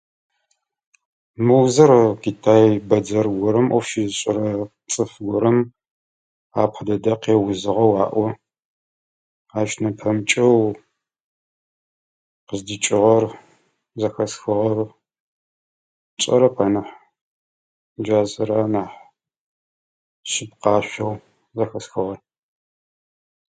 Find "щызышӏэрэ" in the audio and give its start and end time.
3.89-4.47